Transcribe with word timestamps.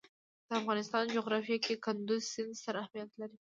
د 0.47 0.49
افغانستان 0.61 1.03
جغرافیه 1.15 1.57
کې 1.65 1.81
کندز 1.85 2.21
سیند 2.33 2.53
ستر 2.59 2.75
اهمیت 2.83 3.11
لري. 3.21 3.37